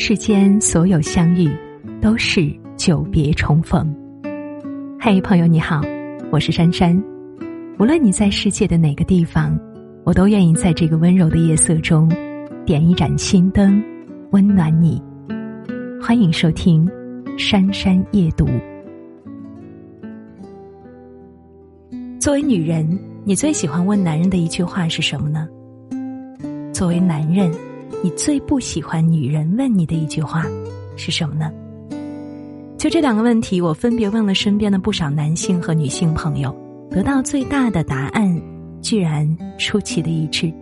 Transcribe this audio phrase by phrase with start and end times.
[0.00, 1.50] 世间所有相遇，
[2.00, 3.92] 都是久别重逢。
[5.00, 5.82] 嘿，朋友你好，
[6.30, 6.96] 我是珊珊。
[7.80, 9.58] 无论你在世界的哪个地方，
[10.04, 12.08] 我都愿意在这个温柔的夜色中，
[12.64, 13.82] 点一盏心灯，
[14.30, 15.02] 温暖你。
[16.00, 16.86] 欢迎收听
[17.36, 18.46] 《珊珊夜读》。
[22.20, 22.88] 作为女人，
[23.24, 25.48] 你最喜欢问男人的一句话是什么呢？
[26.72, 27.50] 作为男人。
[28.02, 30.44] 你最不喜欢女人问你的一句话
[30.96, 31.50] 是什么呢？
[32.76, 36.54] 就这两个问题，我分别问了身边的不少男性和女性朋友，
[36.90, 38.40] 得到最大的答案
[38.80, 40.52] 居然出奇的一致，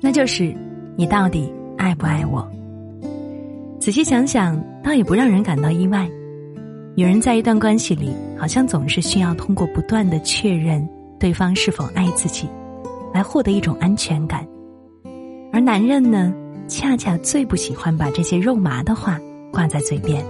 [0.00, 0.52] 那就是
[0.96, 1.48] 你到底
[1.78, 2.44] 爱不爱我？
[3.78, 6.08] 仔细想想，倒也不让人感到意外。
[6.96, 10.86] 女人在一段关系里，好像总是需要通过不断的确认
[11.20, 12.48] 对方是否爱自己，
[13.14, 14.46] 来获得一种安全感。
[15.52, 16.32] 而男人呢，
[16.66, 19.20] 恰恰最不喜欢把这些肉麻的话
[19.52, 20.24] 挂在嘴边，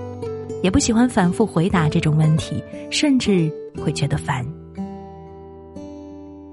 [0.63, 2.61] 也不喜欢反复回答这种问题，
[2.91, 3.49] 甚至
[3.81, 4.45] 会觉得烦。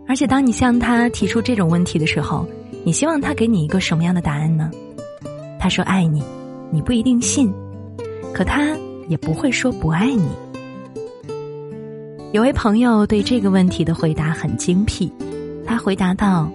[0.07, 2.47] 而且，当你向他提出这种问题的时候，
[2.83, 4.69] 你希望他给你一个什么样的答案呢？
[5.59, 6.23] 他说爱你，
[6.71, 7.51] 你不一定信，
[8.33, 8.77] 可他
[9.07, 10.29] 也不会说不爱你。
[12.33, 15.11] 有位朋友对这个问题的回答很精辟，
[15.65, 16.47] 他回答道。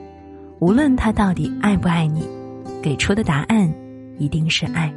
[0.60, 2.22] 无论他到底爱不爱你，
[2.82, 3.72] 给出的答案
[4.18, 4.92] 一定是爱。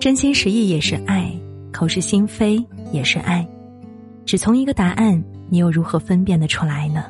[0.00, 1.32] 真心实意也是爱，
[1.70, 3.46] 口是心非也是爱。
[4.24, 7.04] 只从一个答案，你又如何分辨得出来呢？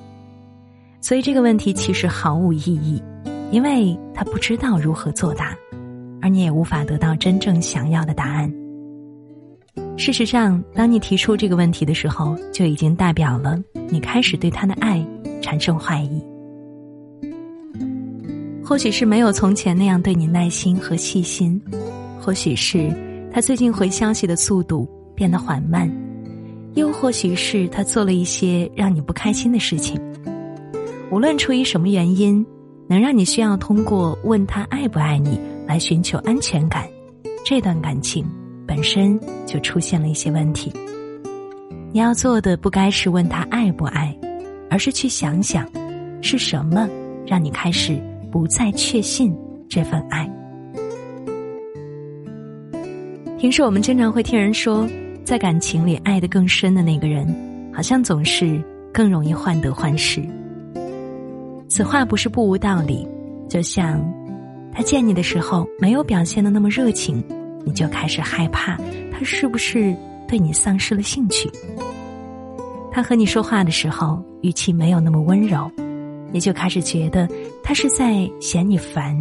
[1.01, 3.03] 所以这个问题其实毫无意义，
[3.51, 5.57] 因为他不知道如何作答，
[6.21, 8.53] 而你也无法得到真正想要的答案。
[9.97, 15.05] 事实上，当你提出这个问题的时候，就已经代表了你开始对他的爱。
[15.43, 16.23] 产生怀疑，
[18.65, 21.61] 或许是没有从前那样对你耐心和细心，
[22.21, 22.91] 或许是
[23.31, 25.91] 他最近回消息的速度变得缓慢，
[26.75, 30.01] 又或许是他做了一些让你不开心的事情。
[31.11, 32.47] 无论出于什么原因，
[32.89, 36.89] 能让你需要通过问他爱不爱你来寻求安全感，
[37.45, 38.25] 这段感情
[38.67, 40.73] 本身就出现了一些问题。
[41.93, 44.17] 你要做的不该是问他爱不爱。
[44.73, 45.69] 而是去想想，
[46.23, 46.89] 是什么
[47.27, 49.37] 让你开始不再确信
[49.69, 50.27] 这份爱？
[53.39, 54.89] 平时我们经常会听人说，
[55.25, 57.27] 在感情里爱得更深的那个人，
[57.71, 60.23] 好像总是更容易患得患失。
[61.69, 63.07] 此话不是不无道理。
[63.51, 64.03] 就像
[64.73, 67.23] 他见你的时候没有表现的那么热情，
[67.63, 68.79] 你就开始害怕
[69.13, 69.95] 他是不是
[70.27, 71.51] 对你丧失了兴趣。
[72.93, 75.71] 他和你说话的时候，语气没有那么温柔，
[76.31, 77.27] 你就开始觉得
[77.63, 79.17] 他是在嫌你烦。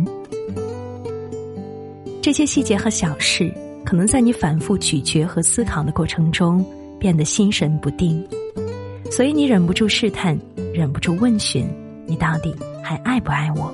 [2.22, 3.52] 这些细节和小事，
[3.86, 6.64] 可能在你反复咀嚼和思考的过程中
[7.00, 8.22] 变得心神不定，
[9.09, 10.38] 所以你忍不住试探，
[10.74, 11.66] 忍不住问询：
[12.06, 12.53] 你到底
[12.84, 13.74] 还爱不爱我？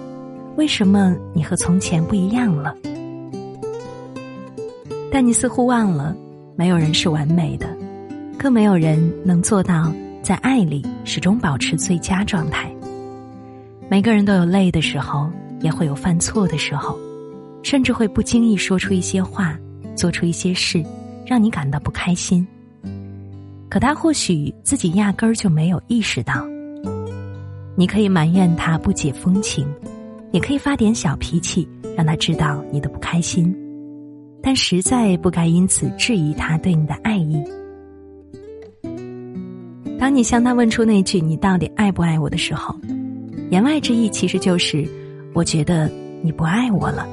[0.58, 2.76] 为什么你和从前不一样了？
[5.12, 6.16] 但你似乎忘了，
[6.56, 7.77] 没有人是完美的。
[8.38, 12.72] 更没有人能做到在爱里始终保持最佳状态。
[13.90, 15.30] 每个人都有累的时候，
[15.62, 16.98] 也会有犯错的时候，
[17.64, 19.58] 甚至会不经意说出一些话，
[19.96, 20.84] 做出一些事，
[21.26, 22.46] 让你感到不开心。
[23.70, 26.46] 可他或许自己压根儿就没有意识到。
[27.76, 29.68] 你可以埋怨他不解风情，
[30.32, 33.56] 也可以发点小脾气，让他知道你的不开心，
[34.44, 37.44] 但实在不该因此质疑他对你的爱意。
[40.00, 42.76] 当你向他问出那句“你到底爱不爱我”的时候，
[43.50, 44.88] 言外之意其实就是
[45.34, 45.92] “我觉得
[46.22, 47.08] 你不爱我了”。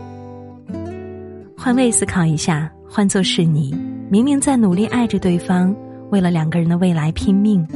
[1.56, 3.74] 换位思考一下，换作是你，
[4.10, 5.74] 明明在努力爱着对方，
[6.10, 7.66] 为了两个人的未来拼命，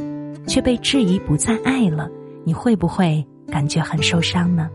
[0.45, 2.07] 却被质疑不再爱了，
[2.45, 4.69] 你会不会感觉很受伤呢？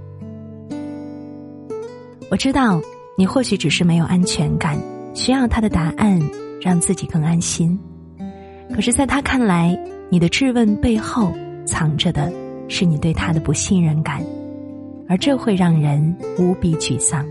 [2.29, 2.81] 我知道
[3.17, 4.77] 你或许只是没有安全感，
[5.15, 6.21] 需要他的答案
[6.61, 7.79] 让自己更安心。
[8.75, 9.79] 可是，在他看来，
[10.11, 11.33] 你的质问背后
[11.65, 12.33] 藏着的
[12.69, 14.25] 是你对他的不信任感，
[15.09, 17.27] 而这会让人无比沮丧。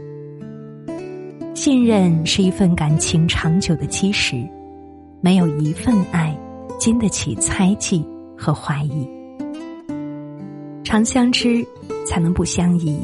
[1.54, 4.44] 信任是一份感情长久的基石，
[5.22, 6.36] 没有一份爱
[6.80, 8.06] 经得起猜忌
[8.38, 9.08] 和怀疑。
[10.84, 11.66] 长相知
[12.06, 13.00] 才能不相疑，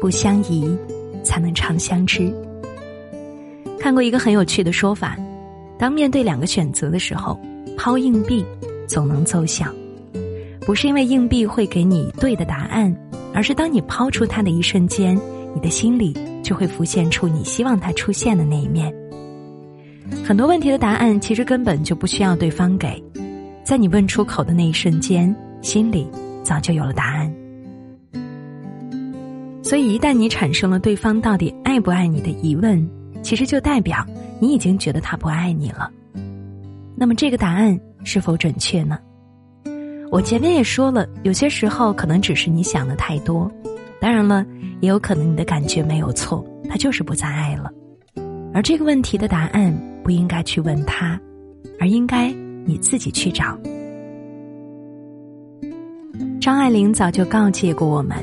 [0.00, 0.76] 不相疑
[1.22, 2.30] 才能长相知。
[3.80, 5.16] 看过一个很有趣的说法：
[5.78, 7.38] 当面对两个选择的时候，
[7.76, 8.44] 抛硬币。
[8.88, 9.72] 总能奏效，
[10.62, 12.92] 不是因为硬币会给你对的答案，
[13.32, 15.16] 而是当你抛出它的一瞬间，
[15.54, 18.92] 你的心里就会浮现出你希望它出现的那一面。
[20.24, 23.00] 很多问题的答案其实根本就不需要对方给，
[23.62, 26.08] 在你问出口的那一瞬间，心里
[26.42, 27.32] 早就有了答案。
[29.62, 32.88] 所以，一旦你产生了对方到底爱不爱你的疑问，
[33.22, 34.02] 其实就代表
[34.40, 35.90] 你已经觉得他不爱你了。
[36.96, 38.98] 那么，这个答案是否准确呢？
[40.10, 43.50] 我前面也说了，有些时候可能只是你想的太多。
[44.00, 44.46] 当然了，
[44.80, 47.70] 也有可能你的感觉没有错，他就是不再爱了。
[48.54, 51.20] 而这个问题的答案不应该去问他，
[51.78, 52.32] 而应该
[52.64, 53.58] 你自己去找。
[56.40, 58.16] 张爱玲早就告诫过我们，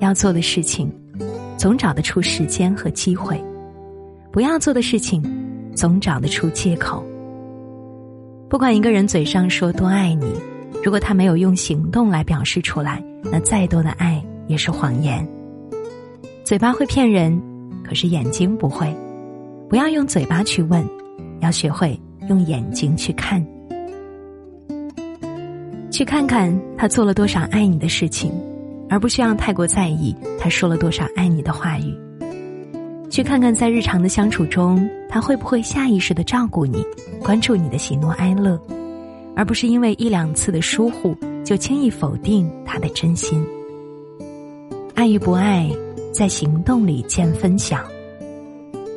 [0.00, 0.92] 要做的事情，
[1.56, 3.36] 总找得出时间和机会；
[4.30, 5.22] 不要做的事情，
[5.74, 7.02] 总找得出借口。
[8.48, 10.26] 不管一个人嘴上说多爱你。
[10.84, 15.26] 如果他没有用行动来表示出来，那再多的爱也是谎言。
[16.44, 17.42] 嘴巴会骗人，
[17.82, 18.86] 可是眼睛不会。
[19.68, 20.88] 不要用嘴巴去问，
[21.40, 23.44] 要学会用眼睛去看。
[25.90, 28.30] 去看看他做了多少爱你的事情，
[28.88, 32.05] 而不需要太过在意他说了多少爱你的话语。
[33.16, 36.84] 去看看在日常的相处中，他会不会下意识的照顾你，
[37.18, 38.60] 关注你的喜怒哀乐。
[39.34, 43.42] 而不是因为一两次的疏忽就轻易否定他的真心。
[44.94, 45.66] 爱与不爱，
[46.12, 47.82] 在行动里见分晓。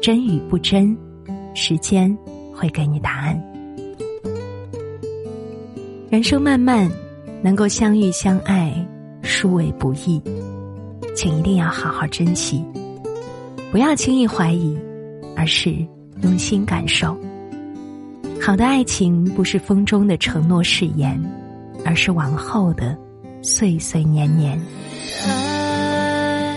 [0.01, 0.97] 真与不真，
[1.55, 2.13] 时间
[2.53, 3.41] 会给你答案。
[6.09, 6.91] 人生漫漫，
[7.41, 8.85] 能够相遇相爱，
[9.21, 10.21] 殊为不易，
[11.15, 12.61] 请一定要好好珍惜，
[13.71, 14.77] 不要轻易怀疑，
[15.35, 15.69] 而是
[16.23, 17.15] 用心感受。
[18.41, 21.21] 好的爱情不是风中的承诺誓言，
[21.85, 22.97] 而是往后的
[23.43, 24.59] 岁岁年年。
[25.27, 26.55] 爱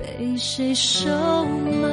[0.00, 1.08] 被谁收
[1.80, 1.88] 买？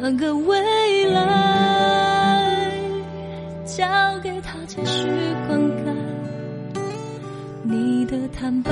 [0.00, 2.72] 那个未来
[3.64, 3.84] 交
[4.22, 5.08] 给他继续
[5.46, 5.92] 灌溉。
[7.64, 8.70] 你的坦白，